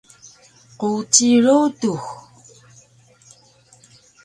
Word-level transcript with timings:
Quci 0.79 1.29
rudux 1.45 2.01